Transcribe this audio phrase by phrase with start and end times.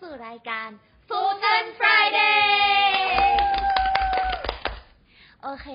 [0.00, 0.68] สู่รายการ
[1.08, 2.40] Fulton Friday
[5.42, 5.68] โอเค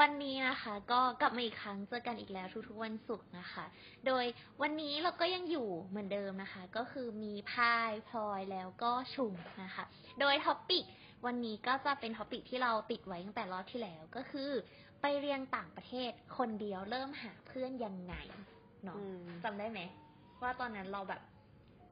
[0.00, 3.64] วันนี้นะคะก็กลับมาอีกครั้งเจอกันอีกแล้วทุกๆวันศุกร์นะคะ
[4.06, 4.24] โดย
[4.62, 9.32] วันนี้เราก็ยังอยู่เหมือนเดิมนะคะ ก็คือมีพายพลอยแล้วก็ชุง
[9.62, 9.84] นะคะ
[10.20, 10.84] โดย topic
[11.26, 14.50] วันนี้ก็จะเป็น topic ที่เราติดไว้ตั้งแต่รอบที่แล้วก็คือ
[15.00, 18.14] ไปเรียนต่างประเทศคนเดียวเริ่มหาเพื่อนยังไง
[18.84, 19.80] เนาะอืมจำได้ไหม
[20.42, 21.20] ว่าตอนนั้นเราแบบ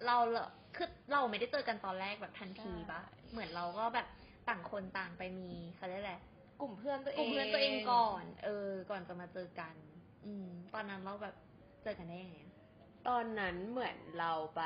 [0.07, 3.01] เราเหรอคือเราไม่ได้เจอกันตอนแรกแบบทันทีปะ
[3.33, 4.07] เหมือนเราก็แบบ
[4.49, 6.17] ต่างคนต่างไปมีเขาเรียกอะไร
[6.61, 9.75] กลุ่มเพื่อนตัวกเองลุ่มเพื่อนตัวเองก่อน เออ ก่อนจะมาเจอกัน
[10.25, 11.35] อืม ตอนนั้นเราแบบ
[11.83, 12.55] เจอกันได้ยังไงอะ
[13.09, 14.63] ตอนนั้นเหมือนเราไป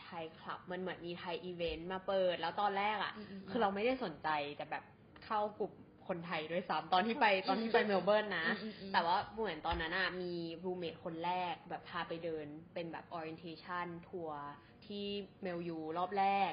[0.00, 3.12] ไทยคลับ มันเหมือนมีไทยอีเวนต์มาเปิด แล้วตอนแรกอะ่ะ
[3.50, 4.84] คือเราไม่ได้สนใจแต่แบบ
[5.24, 5.72] เข้ากลุ่ม
[6.10, 14.40] คนไทยด้วยซ้ำตอนที่ไปตอนที่ไปเมลเบิร์นนะอืมอืมแต่ว่าเหมือนตอนนั้นอะมีรูเมทคนแรกแบบพาไปเดินเป็นแบบ orientation ทัวร์
[14.86, 15.04] ที่
[15.42, 16.52] เมลยูรอบแรก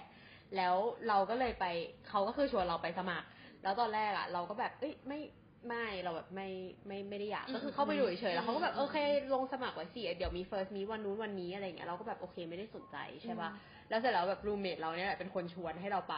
[0.55, 0.75] แล้ว
[1.07, 1.65] เราก็เลยไป
[2.09, 3.27] เขาก็คือชวนเราไปสมัคร
[3.63, 5.19] แล้วตอนแรกอะเราก็แบบเอ้ยไม่
[5.67, 6.49] ไม่เราแบบไม่
[6.87, 8.97] ไม่ไม่ได้อยากอืมก็คือเข้าไปดูเฉยๆแล้วเขาก็แบบอืมโอเค
[9.33, 13.49] ลงสมัครไว้สิเดี๋ยวมี first meet วันนู้นวันนี้อะไรเงี้ยเราก็แบบโอเคไม่ได้สนใจใช่ปะ
[13.89, 16.17] แล้วเสร็จแล้วแบบรูเมทเราเนี่ยแหละเป็นคนชวนให้เราไป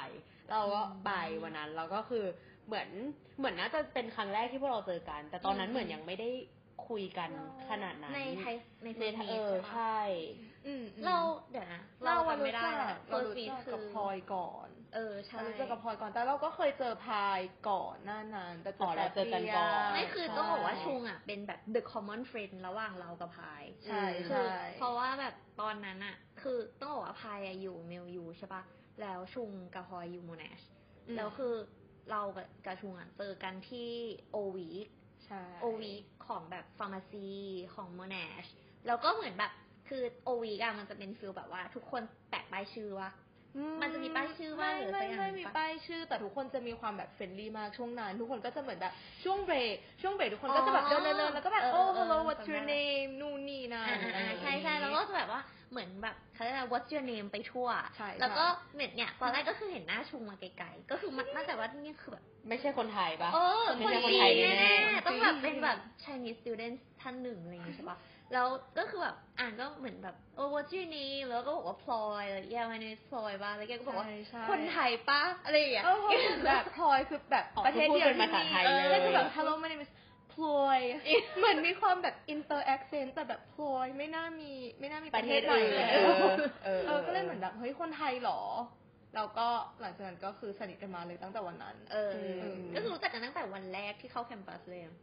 [0.52, 1.12] เราก็ไป
[1.44, 2.26] วันนั้นเราก็คือ
[2.70, 2.90] เหมือน
[3.38, 6.30] เหมือนน่าจะเป็นครั้งแรกที่พวกเราเจอกัน แต่ตอนนั้นอืมเหมือนยังไม่ได้
[6.88, 7.30] คุยกัน
[7.70, 10.02] ขนาดนั้นในไทยในในเฟซเอบุ๊อกใช่ปะใช่
[10.68, 11.18] อืมอืมเรา
[11.52, 17.40] เดี๋ยวนะเราเราอะจำไม่รู้ได้จักแล้วเรา First รู้ Meet จักคือกับพลอยก่อน เออใช่เรารู้จักกับพลอยก่อน แต่เราก็เคยเจอพาย
[17.70, 28.64] ก่อนหน้านั้นแต่อ๋อเราเจอกันก่อนไม่คือใช่ต้องบอกว่าชุงอะเป็นแบบ the common friend ระหว่างเรากับพายใช่คืใช่อเพราะว่าแบบตอนนั้นอะคือต้องบอกว่าพายอะอยู่เมลยูใช่ปะ
[29.02, 30.62] แล้วชุงกับพลอยอยู่ Monash
[31.08, 31.54] อืมแล้วคือ
[32.12, 33.90] เรากับกับชุงอะเจอกันที่
[34.32, 34.88] O-Week
[35.26, 37.28] ใช่ O-Week ของแบบ pharmacy
[37.74, 38.46] ของ Monash
[38.88, 39.52] แล้วก็เหมือนแบบ
[39.90, 43.10] คือ O-Week อะมันจะเป็น feel แบบว่า ทุกคนแปะป้ายชื่อว่า
[43.82, 55.42] มันจะมีป้ายชื่อว่าไม่หรือไม่สักอย่างไม่มีปะป้ายชื่อ แต่ทุกคนจะมีความแบบ friendly มากช่วงนั้น ทุกคนก็จะเหมือนแบบช่วงเบรกช่วงเบรกทุกคนก็จะแบบอ๋เดิอนเดินเดินแล้วก็แบบเออโอ้เออ hello เออ what's จำ your ได้ name นู่นนี่นั่นอ่าอะไรอย่างใช่งี้ใช่แล้วก็จะแบบว่า
[55.72, 67.98] เหมือนแบบเขาเรียกอะไร what's your name ไปทั่ว ใช่แล้วก็เหมือนเนี่ยตอนแรกก็คือเห็นหน้าชุงมาไกลๆ ก็คือมันน่าจะว่านี่คือแบบไม่ใช่คนไทยปะเออไม่คนใช่คนจีไทยนแน่แน่ๆๆต้องแบบเป็นแบบ Chinese student ท่านหนึ่งอะไรอย่างงี้ใช่ปะ
[68.34, 68.48] แล้ว
[68.78, 79.92] ก็คือแบบอ่านก็เหมือนแบบเออ what's your name แล้วก็บอกว่าพลอยอะไร yeah my name is พลอยบ้างแล้วแกก็บอกว่าใช่ใช่คนไทยปะอะไรอย่างเงี้ยเออเพราะเหมือนแบบพลอยคือแบบอ๋อประเทศเดียวคือพูดเป็นภาษาไทยเลยออแล้วคือแบบ hello my name is
[80.40, 80.80] พลอย
[81.38, 86.34] เหมือนมีความแบบ inter accent แต่แบบพลอยไม่น่ามีไม่น่ามีประเทศไหนอื่นแล้วเออ
[86.66, 88.42] เออเออก็เลยเหมือนแบบเฮ้ยคนไทยเหรอ
[89.16, 89.48] เราก็
[89.82, 94.96] หลังจากนั้นก็คือสนิทกันมาเลยตั้งแต่วันนั้น เอออืมก็คือรู้จักกันตั้งแต่วันแรกที่เข้าแคมปัสเลยอะ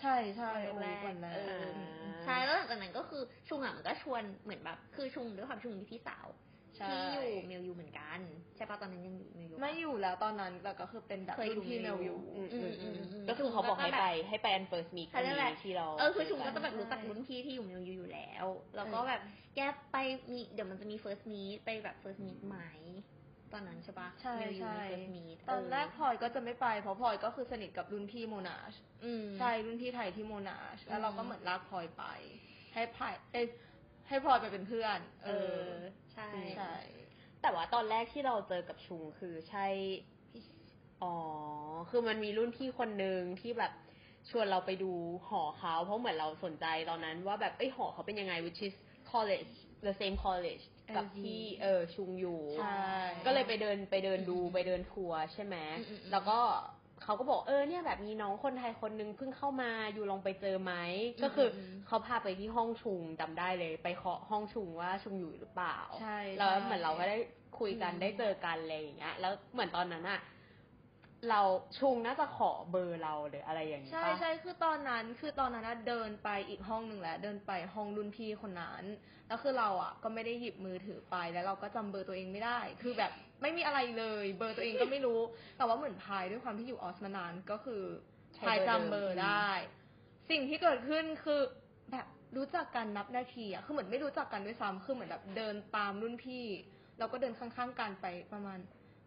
[0.00, 8.18] ใช่ใช่วันแรกวันแรกเอออ่าใช่แล้วหลังจากนั้นก็คือชุงอะมันก็ชวนเหมือนแบบ คือชุงด้วยความชุงมีพี่สาวใช่ ที่อยู่เมลยูเหมือนกัน
[8.56, 18.44] ใช่ปะตอนนั้นยังอยู่เมลยูปะไม่อยู่แล้วตอนนั้นแต่ก็คือเป็นแบบเคยอยู่รุ่นพี่เมลอยู่อืมอือืมมอืมอืมอืมก็คือเขาบอกให้ไปให้ไปอัน first meet ใช่นั่นแหละที่เราเออคือชุงก็เจจะอแบบนรู้จักรุ่นพี่ที่อยู่เมลยูอยู่แล้ว
[18.76, 19.20] แล้วก็แบบ
[19.54, 19.60] แก
[19.92, 19.96] ไป
[20.32, 22.58] มีเดี๋ยวมันจะมี first meet ไปแบบ first meet ไหม
[23.52, 28.74] ตอนนั้นใช่ปะใช่เมลยูใช่มี first meet ตอนแรกพลอยก็จะไม่ไปเพราะพลอยก็คือสนิทกับรุ่นพี่โมนาช
[29.04, 32.04] อืมใช่รุ่นพี่ไทยที่โมนาชแล้วเราก็อืมเหมือนลากพลอยไป
[32.74, 33.46] ให้พลอยเอ้ย
[34.08, 35.62] ให้พลอยไปเป็นเพื่อน เออ
[36.14, 36.72] ใช่ใช่
[37.42, 39.66] แต่ว่าตอนแรกที่เราเจอกับชุงคือใช่
[41.02, 41.14] อ๋อ
[41.90, 43.72] คือมันมีรุ่นพี่คนหนึ่งที่แบบ
[44.30, 44.92] ชวนเราไปดู
[45.28, 48.74] หอเขาเพราะเหมือนเราสนใจตอนนั้นว่าแบบเอ้ยหอเขาเป็นยังไง which is
[49.12, 49.52] college
[49.86, 50.64] the same college
[50.96, 52.84] กับ LG ที่เออชุงอยู่ใช่
[53.26, 56.38] ก็เลยไปเดินไปเดินดูไปเดินทัวร์ใช่ไหมอืมอืมอืมแล้วก็
[57.04, 60.72] เขาก็บอกเออเนี่ยแบบมีน้องคนไทยคนนึงเพิ่งเข้ามาอยู่ลองไปเจอไหม
[61.22, 67.18] ก็คืออมอืมเขาพาไปที่ห้องชุงจำได้เลย ไปเคาะห้องชุงว่าชุงอยู่หรือเปล่าใช่แล้วใช่เหมือนเราก็ได้
[67.58, 70.20] คุยกันอืมได้เจอกันอะไรอย่างเงี้ยแล้วเหมือนตอนนั้นอะ
[71.30, 71.42] เรา
[71.78, 78.84] ชุงน่าจะขอเบอร์เราหรืออะไรอย่างเงี้ยใช่ปะใช่คือตอนนั้นคือตอนนั้นนะเดินไปอีกห้องหนึ่งแหละเดินไปห้องรุ่นพี่คนนั้น
[79.28, 83.12] แล้วคือเราอะก็ไม่ได้หยิบมือถือไปแล้วเราก็จำเบอร์ตัวเองไม่ได้ คือแบบ
[83.42, 85.20] ไม่มีอะไรเลย เบอร์ตัวเองก็ไม่รู้
[85.56, 87.82] แต่ว่าเหมือนพายด้วยความที่อยู่ออสมานานก็คือ
[88.36, 89.52] ใช้พายเบอร์จำเบอเดิร์มได้
[90.30, 91.40] สิ่งที่เกิดขึ้นคือ
[91.92, 92.06] แบบ
[92.36, 96.44] รู้จักกันนับนาทีอะคือเหมือนไม่รู้จักกันด้วยซ้ำคือเหมือนแบบเดินตามรุ่นพี่
[96.98, 98.58] เราก็เดินข้างๆกันไปประมาณ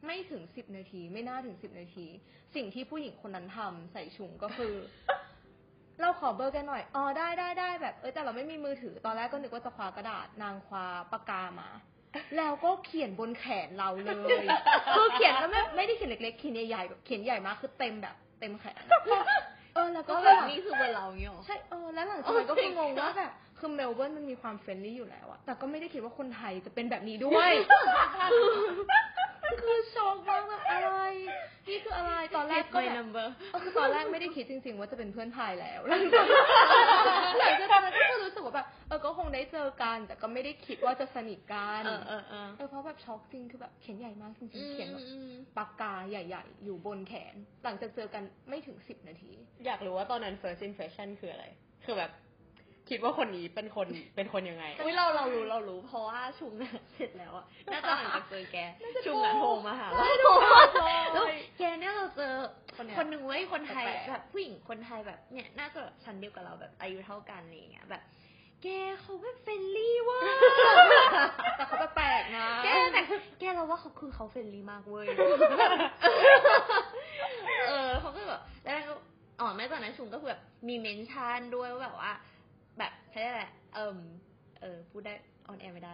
[0.05, 2.07] ไม่ถึงสิบนาที ไม่น่าถึงสิบนาที
[2.55, 4.73] สิ่งที่ผู้หญิงคนนั้นทำใส่ชุงก็คือ
[6.01, 11.69] เราขอเบอร์แกหน่อยอ๋อได้ได้ได้แบบเออแต่เราไม่มีมือถือตอนแรกก็นึกว่าจะคว้ากระดาษนางคว้าปากกามา
[12.37, 14.09] แล้วก็เขียนบนแขนเราเล
[14.43, 14.45] ย
[14.95, 18.81] คือเขียนก็ไม่ไม่ได้เขียนเล็กๆเขียนใหญ่ๆแบบเขียนใหญ่มากคือเต็มแบบ เต็มแขน
[19.75, 27.51] เออแล้วก็ก็แบแบบบนี่คือเบอร์เราอย่างเงี้ยหรอใช่เออแล้วหลังจากนั้นก็คืองงว่าแบบคือเมลเบิร์นมันมีความ friendly อยู่แล้วอะแต่ก็ไม่ได้คิดว่าคนไทยจะเป็นแบบนี้ด้วย
[29.61, 30.91] คือช็อกมากแบบอะไร
[31.69, 36.25] นี่คืออะไร ตอนแรกก็ my แบบ number เออคือตอนแรกไม่ได้คิดจริง ๆ ว่าจะเป็นเพื่อนไผ่แล้วหลังจาก
[37.39, 49.31] หลังจากนั้นก็คือรู้สึกว่าแบบเออก็คงได้เจอกัน แต่ก็ไม่ได้คิดว่าจะสนิทกันเออเออเออเออเพราะแบบช็อกจริงคือแบบเขียนใหญ่มากจริงอืๆมเขียนแบบอืมปากกาใหญ่ ๆ อยู่บนแขน หลังจากเจอกันไม่ถึงสิบนาที
[49.65, 51.45] อยากรู้ว่าตอนนั้น first impression คืออะไร
[51.85, 52.11] คือแบบ
[52.89, 58.57] คิดว่าคนนี้เป็นคนเป็นคนยังไง อุ้ยเราเรารู้เรารู้เพราะว่าชุงน่ะเสร็จแล้วอะน่าจะหลังจากเจอแก
[59.05, 59.97] ชุงอะโทรมาหาเรา
[61.13, 61.25] แล้ว
[61.57, 62.33] แกเนี่ยเราเจอ
[62.75, 68.03] คนเนี้ยคนหนึ่งเว้ยคนไทยแปลกๆแบบผู้หญิงคนไทยแบบเนี่ยน่าจะแบบชั้นเดียวกับเราแบบอายุเท่ากันอะไรอย่างเงี้ยแบบ
[68.63, 68.67] แก
[69.01, 70.21] เขาแบบ friendly ว่ะ
[71.57, 73.01] แต่เขาแปลกๆนะ แกแต่
[73.39, 75.05] แกเราว่าเขาคือเขา friendly มากเว้ย
[77.67, 78.93] เออเขาก็แบบแล้วก็
[79.39, 82.21] อ๋อแม้ตอนนั้นชุงก็คือแบบมี mention ด้วยว่าแบบว่าแบบ
[83.17, 83.99] เขาเรียกอะไรเออ
[84.61, 85.13] เออพูดได้
[85.47, 85.93] on air ไม่ได้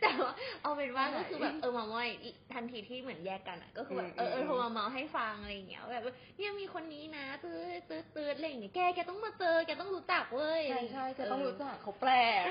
[0.00, 0.32] แต่ว่า
[0.62, 2.08] เอาเป็นว่าก็คือแบบเออเม้ามอย
[2.54, 6.02] ทันทีที่เหมือนแยกกันอะ ก็คือแบบเออเออโทรมาเม้าให้ฟังอะไรอย่างเงี้ยแบบ
[6.36, 12.42] เนี่ยมีคนนี้นะตื้อตื้อตื้ออะไรอย่างเงี้ยแกแกต้องมาเจอแกต้องรู้จักเว้ยใช่ใช่จะต้องรู้จักเขาแปลก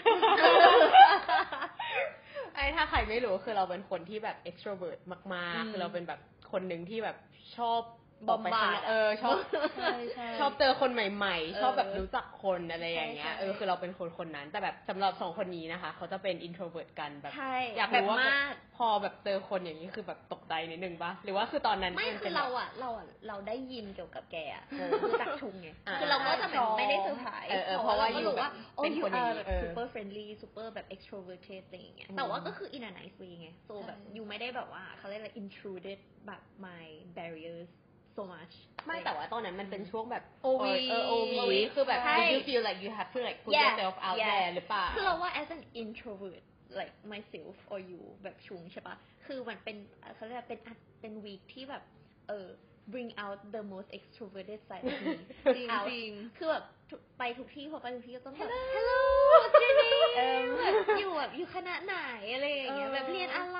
[2.55, 4.99] ไอ้ถ้าใครไม่รู้คือเราเป็นคนที่แบบ extrovert
[5.35, 6.19] มากอืมๆคือเราเป็นแบบ
[6.51, 7.17] คนหนึ่งที่แบบ
[7.57, 7.81] ชอบ
[8.27, 9.35] บอมบาร์ดกไปข้างนอกเออชอบ
[9.77, 33.50] ใช่ใช่ชอบเจอคนใหม่เออๆชอบแบบรู้จักคนอะไรอย่างเงี้ยใช่ใช่เออคือเราเป็นคนคนนั้น แต่แบบสำหรับสองคนนี้นะคะ เขาจะเป็น introvert กันแบบใช่อยากแบบรู้ว่ามากพอแบบเจอคนอย่างนี้คือแบบตกใจนิดนึงปะหรือว่าคือตอนนั้นไม่นคืป็อนแบบเราอะเราอะเราได้ยินเกี่ยวกับแกอะเออคือจากชุงไงอ่าคือเราก็จะแบบไม่ได้เซอร์ไพรส์เออเออเพราะว่าเพราะว่าเราก็รู้ว่าอยู่แบบโอ้เป็นยูคนอย่างอานี้แบบเออ super friendly super แบบ extroverted อะไรอย่างเงี้ยอืมแต่ว่าก็คือ in a nice way ไง
[33.68, 36.85] so แบบใช่ยูไม่ได้แบบว่าเขาเรียกอะไร intruded แบบ my
[37.18, 37.69] barriers
[38.17, 38.53] so much
[38.85, 41.33] ไม่แต่ว่าตอนนั้นมันเป็นช่วงแบบ OV เออ OV
[41.73, 44.29] คือแบบใช่ did you feel like you have to like put Yeah, yourself out yeah.
[44.31, 46.43] there หรือเปล่าคือเราว่า as an introvert
[46.79, 49.77] like myself or you แบบชุงใช่ปะคือมันเป็น
[50.15, 51.83] เขาเรียกว่าเป็นอัดเป็นวีคที่แบบ
[52.29, 52.47] เออ
[52.93, 55.17] bring out the most extroverted side of me
[55.55, 59.01] จริง out จริงคือแบบทุกไปทุกที่พอไปทุกที่ก็ต้องแบบ hello
[59.33, 61.97] what's your name เออแบบอยู่แบบอยู่คณะไหน
[62.33, 63.59] อะไรอย่างเงี้ยเออแบบเรียนอะไร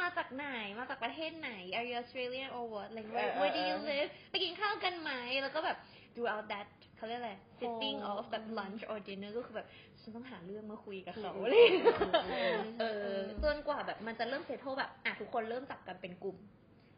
[0.00, 0.46] มาจากไหน
[0.78, 4.10] มาจากประเทศไหน are you Australian or what like เอ where อเออ where do you เออ live
[4.30, 5.10] ไปกินข้าวกันไหม
[5.42, 5.76] แล้วก็แบบ
[6.14, 6.66] throughout that
[6.96, 9.68] เขาเรียกอะไร sitting โอ้ of that lunch or dinner ก็คือแบบ
[10.00, 12.84] ฉันต้องหาเรื่องมาคุยกับเขาอืมอะไรอย่างเงี้ยอืมอืมเอ
[13.16, 16.38] อจนกว่าแบบมันจะเริ่ม settle แบบอะทุกคนเริ่มจับกันเป็นกลุ่ม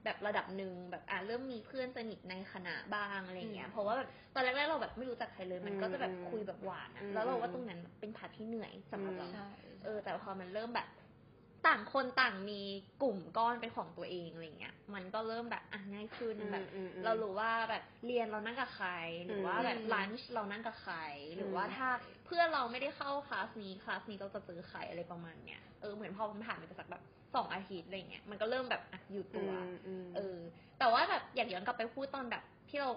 [0.05, 9.49] แบบระดับหนึ่งแบบอะเริ่มมีเพื่อนสนิทในคณะบ้างอะไรอย่างเงี้ยเพราะว่าแบบตอนแรกๆเราแบบไม่รู้จักใครเลยมันก็จะแบบคุยแบบหว่านอะอืมแล้วเราว่าตรงนั้นเป็น part ที่เหนื่อยสำหรับเราใช่
[9.85, 10.89] เออแต่พอมันเริ่มแบบ
[11.67, 12.61] ต่างคนต่างมี
[13.03, 18.91] กลุ่มก้อนเป็นของตัวเองอะไรเงี้ย มันก็เริ่มแบบอะง่ายขึ้นอืมแบบอืมอืมเรารู้ว่าแบบเรียนเรานั่งกับใคร
[19.27, 20.97] หรือว่าแบบอืมลันช์เรานั่งกับใคร
[21.37, 21.89] หรือมว่าถ้า
[22.27, 27.03] เพื่อนเราไม่ได้เข้าคลาสนี้คลาสนี้เราจะเจอใครอะไรประมาณเนี้ยเออเหมือนพอมันผ่านไปสักแบบ
[27.35, 29.55] สองอาทิตย์อะไรเงี้ยมันก็เริ่มแบบอะอยู่ตัวม
[30.05, 30.39] มเออ
[30.79, 32.91] แต่ว่าแบบอยากย้อนกลับไปพูดตอนแบบที่เรา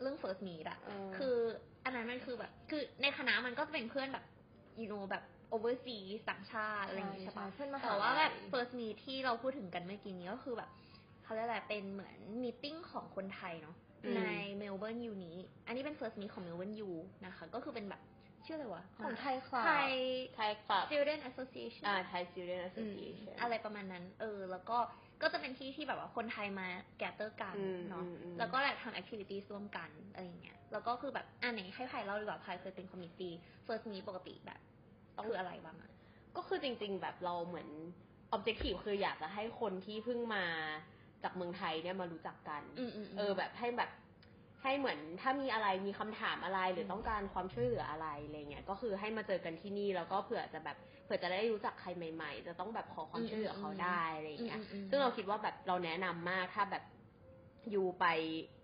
[0.00, 1.36] เรื่อง first meet อะเออคือ
[1.84, 4.24] อันนั้นมันคือแบบ คือในคณะมันก็จะเป็นเพื่อนแบบ
[4.80, 10.70] you know แบบ overseas ต่างชาติอะไรอย่างงี้ใช่ปะเพื่อนมหาแต่ว่าแบบลัย first meet ที่เราพูดถึงกันเมื่อกี้นี้ก็คือแบบ
[11.24, 14.22] เขาเรียกอะไรเป็นเหมือน meeting ของคนไทยเนาะอืมใน
[14.58, 16.90] เมลเบิร์น uni อันนี้เป็น first meet ของเมลเบิร์น U
[17.24, 18.02] นะคะ ก็คือเป็นแบบ
[18.46, 19.92] ชื่ออะไรวะ ของไทยคลับ ไทย
[20.34, 24.78] ไทย club student association อ่าไทย student อืม association อะไรประมาณนั้น เออ แล้วก็
[25.22, 26.66] ก็จะเป็นที่ที่แบบว่าคนไทยมา
[26.98, 33.32] gather กันอืมเนาะอืมอืมแล้วก็แบบทำ activity ร่วมกันอะไรอย่างเงี้ย แล้วก็คือแบบอันไหนให้ไผ่เล่าดีกว่าไผ่เคยเป็น committee
[33.66, 34.60] first meet ปกติแบบ
[35.26, 35.90] คืออะไรบ้างอะ
[36.36, 37.68] ก็คือจริง ๆ แบบเราเหมือน
[38.36, 40.44] objective คืออยากจะให้คนที่เพิ่งมา
[41.22, 43.90] จากเมืองไทยเนี่ยมารู้จักกันอืมอืมเออ แบบให้แบบ
[44.62, 54.60] ให้เหมือนถ้ามีอะไรมีคำถามอะไรหรือต้องการความช่วยเหลืออะไรอะไรเงี้ยก็คือให้มาเจอกันที่นี่แล้วก็เผื่อจะแบบเผื่อจะได้รู้จักใครใหม่ ๆ จะต้องแบบขอความช่วยเหลือเขาได้อะไรเงี้ย
[54.90, 56.84] ซึ่งเราคิดว่าแบบเราแนะนำมากถ้าแบบ
[57.70, 58.04] อยู่ไป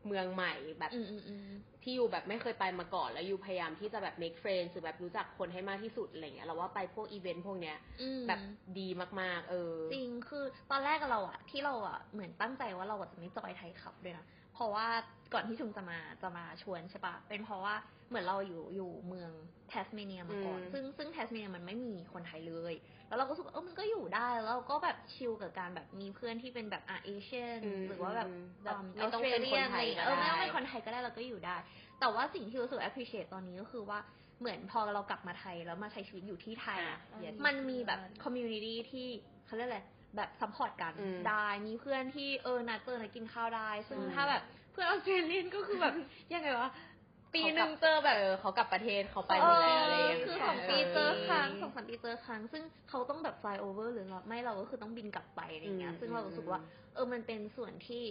[0.07, 1.49] เมืองใหม่แบบอืมอืมอืม
[1.85, 8.41] ที่อยู่แบบไม่เคยไปมาก่อน แล้วอยู่พยายามที่จะแบบ make friends หรือแบบรู้จักคนให้มากที่สุดอะไรเงี้ยเราว่าไปพวกอีเวนต์พวกเนี้ยอืมแบบ
[8.79, 8.89] ดี
[9.21, 14.25] มากๆ เออ จริงคือตอนแรกอะเราอะที่เราอะเหมือนตั้งใจว่าเราอะจะไม่จอยไทยขับด้วยนะ
[14.55, 14.87] เพราะว่า
[15.35, 17.75] ก่อนที่ชุมจะมาจะมาชวนใช่ปะเป็นเพราะว่า
[18.15, 19.31] เหมือนเราอยู่อยู่เมือง
[19.69, 22.75] แทสเมเนียมาก่อนอืมซึ่งซึ่งแทสเมเนียมันไม่มีคนไทยเลย
[23.09, 31.57] แล้วเราก็รู้สึกว่าเออมันก็อยู่ได้แล้วเราก็แบบ chill กับการแบบมีเพื่อนที่เป็นแบบอา Asian อืมหรือว่าแบบอืมแบบไม่ต้องเป็นคนไทยก็เออไม่ต้องได้เป็นคนไทยก็ได้เราก็อยู่ได้
[32.01, 33.99] แต่ว่าสิ่งที่รู้สึก appreciate ตอนนี้ก็คือว่า
[34.41, 39.09] เหมือนพอเรากลับมาไทยแล้วมาใช้ชีวิตอยู่ที่ไทยอะอะ yes มันมีแบบ community ที่
[39.47, 39.81] เขาเรียกอะไร
[40.17, 44.43] แบบ support กันอืมได้ มีเพื่อนที่เออนัดเจอนัดกินข้าวได้ ซึ่งอืมถ้าแบบ
[44.73, 45.95] เพื่อนออสเตรเลียนก็คือแบบ
[46.35, 46.71] ยังไงวะ
[47.35, 56.61] ปีหนึ่งเจอแบบเออเขากลับประเทศเขาไปหมดแล้วอะไรอย่างเงี้ยคือสองปีเจอครั้งสองสามปีเจอครั้ง ซึ่งเขาต้องแบบ fly over หรือเราไม่เราก็คือต้องบินกลับไปอะไรเงี้ย ซึ่งเรารู้สึกว่า
[56.95, 58.03] เออมันเป็นส่วนที่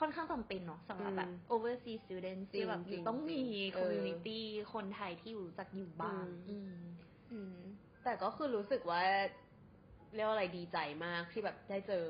[0.00, 4.40] ค่อนข้างจำเป็นเนาะสำหรับแบบ overseas students ที่แบบจริงๆต้องมีเออ community
[4.74, 6.82] คนไทยที่อยู่รู้จักอยู่บ้างอืมอืม
[7.32, 7.56] อืม
[8.04, 9.02] แต่ก็คือรู้สึกว่า
[10.14, 12.04] เรียกว่าอะไรดีใจมากที่แบบได้เจอ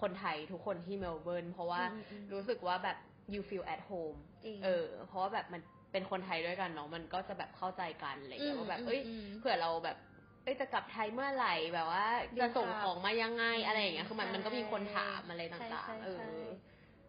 [0.00, 2.96] คนไทยทุกคนที่เมลเบิร์นเพราะว่าอืมอืมรู้สึกว่าแบบ
[3.32, 5.62] you feel at home จริงเออ เพราะว่าแบบมัน
[5.92, 9.96] เป็นคนไทยด้วยกันเนาะมันก็จะแบบเข้าใจกันอะไรอย่างเงี้ยอืมว่าแบบอืมเอ้ยอืมเผื่อเราแบบ
[10.44, 16.30] เอ้ยจะกลับไทยเมื่อไหร่แบบว่าเดินทางจะส่งของมายังไงอะไรอย่างเงี้ยคือมันใช่มันก็มีคนถามอะไรใช่ต่างใช่ๆเออใช่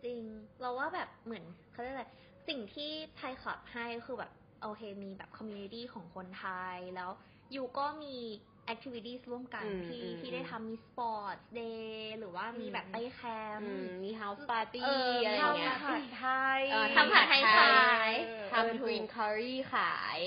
[0.04, 0.20] จริง
[0.62, 2.06] เราว่าแบบเหมือนเขาเรียกอะไร
[2.48, 7.12] สิ่งที่ไทยคลับให้คือแบบโอเคมีแบบ community ของคนไทยแล้ว
[7.52, 8.16] อยู่ก็มี
[8.65, 13.22] activity ร่วมกันอืมที่อืมที่ได้ทำมี sport day หรือว่ามีแบบไปแค
[13.60, 16.27] มป์อืป์มมี house party เอออะไรอย่างเงี้ยทำผัดไท
[16.60, 18.12] ยเออทำผัดไทยขาย
[18.51, 20.20] ทำ green curry ขาย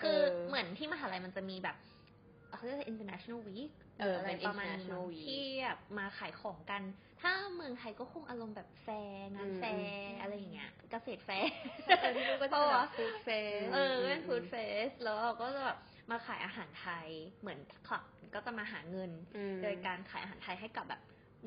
[0.00, 0.18] คือ
[0.48, 1.76] เหมือนที่มหาลัยมันจะมีแบบ
[2.54, 3.70] เขาเรียกว่า international week
[4.00, 6.82] เอออะไรเป็นประมาณนี้ international week ที่แบบมาขายของกัน
[7.22, 11.52] ถ้าเมืองไทยก็คงอารมณ์แบบแฟร์งานอืมแฟร์อืมอะไรอย่างเงี้ย เกษตรแฟร์
[11.86, 13.28] เออที่นู่นก็จะแบบ food fair
[13.64, 14.54] สเออเป็นฟู้ดเฟ
[14.88, 15.78] สแล้วเราก็จะแบบ
[16.10, 17.08] มาขายอาหารไทย
[17.40, 18.02] เหมือนคลับ
[18.34, 21.00] ก็จะมาหาเงินอืมโดยการขายอาหารไทยให้กับแบบ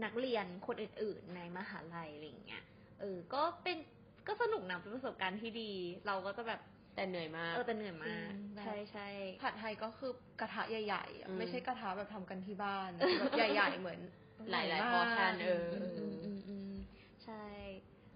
[0.04, 2.64] นักเรียนคนอื่น ๆ ในมหาลัยอะไรอย่างเงี้ย
[3.00, 3.78] เออ ก็เป็น
[4.28, 5.72] ก็สนุกนะเป็นประสบการณ์ที่ดี
[6.08, 6.62] เราก็จะแบบ
[6.96, 8.24] แต่เหนื่อยมากเออแต่เหนื่อยมากจริง
[8.56, 9.08] แบบใช่ใช่
[9.42, 14.00] ผัดไทยก็คือกระทะใหญ่ๆอะอืมไม่ใช่กระทะแบบทำกันที่บ้านแบบใหญ่ ๆ เหมือน
[14.52, 16.72] หลายๆใญ่มก portion เอออืมอืมอืมอืม
[17.26, 17.44] ใช่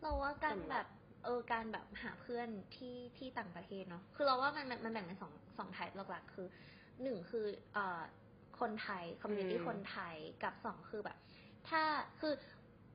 [0.01, 0.85] เราว่าการแบบ
[1.23, 6.47] เออการแบบหาเพื่อนที่ที่ต่างประเทศเนาะคือเราว่ามันมันมันแบ่งเป็นสองสอง type หลักๆคือ
[7.03, 8.01] หนึ่งคือเอ่อ
[8.59, 11.17] คนไทย community อืมคนไทยกับสองคือแบบ
[11.69, 11.81] ถ้า
[12.19, 12.33] คือ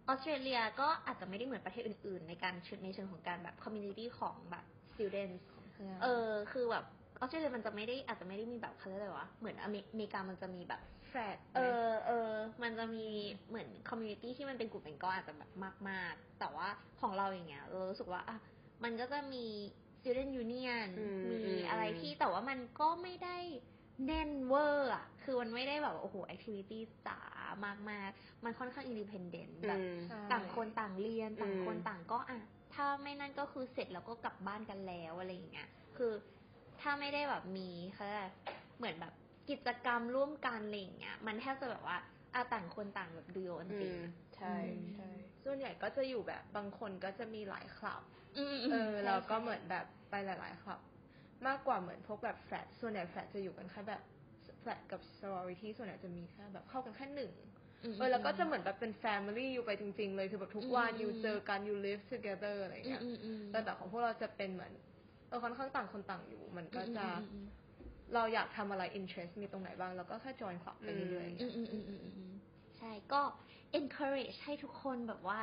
[0.09, 5.43] ออสเตรเลียก็อาจจะไม่ได้เหมือนประเทศอื่น ๆ ในการชุดในเชิงของการแบบ community ของแบบ students
[6.03, 6.85] เออคือแบบ
[7.21, 10.81] ออสเตรเลียมันจะไม่ได้อาจจะไม่ได้มีแบบเขาเรียกอะไรวะเหมือนอเมอเมริกามันจะมีแบบ
[11.11, 13.07] frat เออเออมันจะมี
[13.49, 15.51] เหมือน community ที่มันเป็นกลุ่มเป็นก้อนอาจจะแบบ
[15.89, 16.69] มาก ๆ แต่ว่า
[17.01, 18.37] ของเราอย่างเงี้ยเรารู้สึกว่าอะ
[18.85, 19.45] มันก็จะมี
[19.99, 23.39] student union อืมมีอืมอะไรที่แต่ว่ามันก็ไม่ได้
[24.07, 27.21] แน่นเวอร์อะ คือมันไม่ได้แบบโอ้โห activity จ๋า
[27.91, 32.39] มากๆมันค่อนข้าง independent แบบอืมใช่ต่างคนต่างเรียน ต่างคนอืมต่างก็อะ
[32.75, 36.13] ถ้าไม่นั่นก็คือเสร็จแล้วก็กลับบ้านกันแล้วอะไรอย่างเงี้ย คือ
[36.81, 38.29] ถ้าไม่ได้แบบมีเขาเรียกอะไร
[38.79, 39.13] เหมือนแบบ
[39.51, 41.99] กิจกรรมร่วมกันอะไรอย่างเงี้ย มันแทบจะแบบว่า
[42.35, 44.01] อะต่างคนต่างแบบดูโยนอืติม
[44.37, 45.09] ใช่อืมใช่
[45.45, 48.03] ส่วนใหญ่ก็จะอยู่แบบบางคนก็จะมีหลายคลับ
[48.39, 50.81] อืมเออใช่แล้วก็ใช่เหมือนแบบไปหลาย ๆ คลับ
[51.47, 54.03] มากกว่าเหมือนพวกแบบแฟลตส่วนใหญ่แฟลตจะอยู่กันแค่แบบ
[54.61, 57.33] แฟลตกับ sorority ส่วนใหญ่จะมีแค่แบบเข้ากันแค่หนึ่ง
[57.93, 67.47] มเออแล้วก็จะเหมือนแบบเป็น family อยู่ไปจริง ๆ เลยคือแบบทุกวันอืมอยู่เจอกัน you live together อะไรอืมเงี้ยอืมอืมแต่แต่ของพวกเราจะเป็นเหมือนเออค่อนข้างต่างคนต่างอยู่ มันก็จะอืมอืม
[68.15, 72.33] เราอยากทำอะไร interest มีตรงไหนบ้างเราก็แค่ join คลับไปเรื่อยอืมอืมอืมอืมอืมอืม
[72.79, 73.21] ใช่ก็
[73.79, 75.41] encourage ให้ทุกคนแบบว่า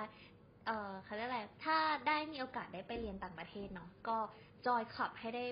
[0.65, 4.17] เออเขาเรียกอะไร ถ้าได้มีโอกาสได้ไปเรียนต่างประเทศเนาะ ก็
[4.67, 5.45] จอยคลับให้ได้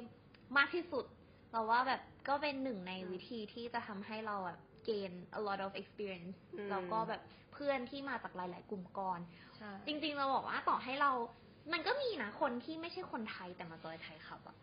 [0.57, 1.05] มากที่สุด
[1.51, 7.21] เราว่าแบบก็เป็นหนึ่งในวิธีที่จะทำให้เราแบบ gain a lot of experience อืมแล้วก็แบบ
[7.53, 11.11] เพื่อนที่มาจากหลาย ๆ กลุ่มก่อนๆใช่จริง ๆ เราบอกว่าต่อให้เรา
[11.73, 14.55] มันก็มีนะคนที่ไม่ใช่คนไทยแต่มาจอยไทยครับอะ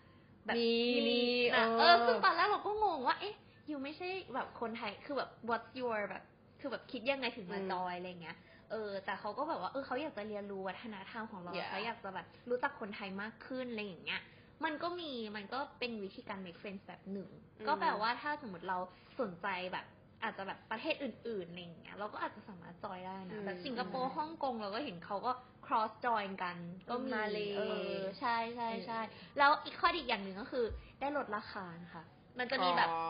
[0.47, 0.71] แบบมี
[1.09, 1.19] มี
[1.57, 3.35] นะเอเอออคือตอนแรกเราก็งงว่า เอ๊ะ
[3.71, 6.25] ยูไม่ใช่แบบคนไทยคือแบบ what's your แบบ
[6.61, 8.37] คือแบบคิดยังไงถึงมาอืมจอยอะไรเงี้ย
[8.71, 14.21] เออ แต่เขาก็แบบว่าเออเขาอยากจะเรียนรู้วัฒนธรรมของเรา Yeah เขาอยากจะแบบรู้จักคนไทยมากขึ้นอะไรอย่างเงี้ย
[14.65, 18.79] มันก็มีมันก็เป็นวิธีการ make friends แบบหนึ่งอืมก็แปลว่าถ้าสมมติเรา
[19.21, 19.87] สนใจแบบ
[20.23, 25.33] อาจจะแบบประเทศอื่นๆอะไรอย่างเงี้ยเราก็อาจจะสามารถจอยได้นะแบบสิงคโปร์ฮ่องกงเราก็เห็นเขาก็
[25.67, 26.57] cross join กัน
[26.89, 27.63] ก็มีมาเลเอ
[27.97, 29.01] อใช่ใช่ใช่
[29.39, 30.65] แล้วอีกข้อดีอีกอย่างหนึ่งก็คือ
[31.01, 32.05] ได้ลดราคานะคะ
[32.39, 33.01] มันจะมีแบบอ๋อ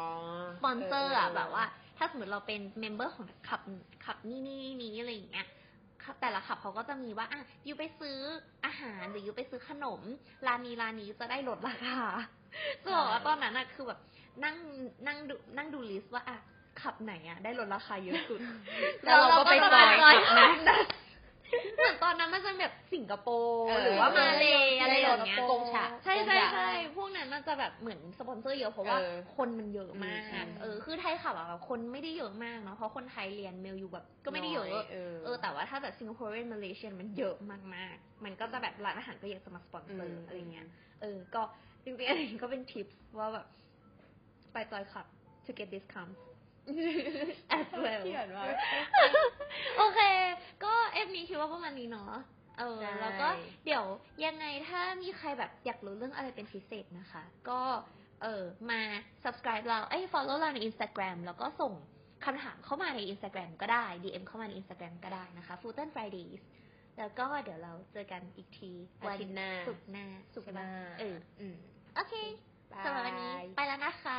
[0.59, 1.65] สปอนเซอร์อะเออเออแบบว่า
[1.99, 3.61] ถ้าสมมติเราเป็น member ของ club
[4.05, 5.47] club นี่นี่นี้อะไรอย่างเงี้ย
[6.05, 8.19] ขับแต่ละขับเขาก็จะมีว่าอะ you ไปซื้อ
[8.65, 10.01] อาหารหรือ you ไปซื้อขนม
[10.47, 12.01] ร้านนี้ร้านนี้จะได้ลดราคา
[12.83, 14.01] จะบอกว่าตอนนั้นอะคือแบบ
[14.45, 14.57] นั่ง
[15.07, 16.37] นั่งดูนั่งดู list ว่าอะ
[16.83, 18.41] ขับไหนอะได้ลดราคาเยอะสุด
[19.05, 20.59] แล้วเราก็ไปจะ join join club นั้น
[22.61, 24.47] แบบสิงคโปร์เออหรือว่ามาเล
[24.81, 40.67] อะไรอย่างเงี้ย Gong Cha ใช่ใช่ Gong Cha ใช่พวกนั้นมันจะแบบเหมือนสปอนเซอร์เยอะเพราะว่าเออคนมันเยอะมากอืมเออคือ Thai club อะแบบคนไม่ได้เยอะมากเนาะเพราะคนไทยเรียนเมลอยู่แบบก็ไม่ได้เยอะน้อยเออเออแต่ว่าถ้าแบบสิงคโปร์เรียนมาเลเซียมันเยอะมากๆ มันก็จะแบบร้านอาหารก็อยากจะมาสปอนเซอร์อะไรเงี้ย
[41.03, 41.43] เออก็
[41.85, 42.87] จริงๆอันนี้ก็เป็นทิป
[43.19, 43.47] ว่าแบบ
[44.53, 45.07] ไปจอยขับ
[45.45, 46.13] to get discount
[47.57, 48.45] as well เขียนว่า
[49.79, 50.01] โอเค
[50.65, 52.13] ก็เอฟนี้คิดว่าประมาณนี้เนาะ
[52.59, 53.29] เออใช่แล้วก็
[53.65, 53.85] เดี๋ยว
[54.25, 57.61] ยังไงถ้ามีใครแบบอยากรู้เรื่องอะไรเป็นพิเศษนะคะ ก็
[58.23, 58.81] เออมา
[59.25, 61.73] subscribe เราเอ้ย follow เราใน Instagram แล้วก็ส่ง
[62.25, 66.43] คำถามเข้ามาใน Instagram ก็ได้ DM เข้ามาใน Instagram ก็ได้นะคะ f u t o n Fridays
[66.99, 71.57] แล้วก็เดี๋ยวเราเจอกันอีกทีอาทิตย์หน้าศุกร์หน้าศุกร์หน้าใช่ไหมเอออืม
[71.97, 72.15] โอเค
[72.85, 74.19] สำหรับวันนี้ไปแล้วนะคะ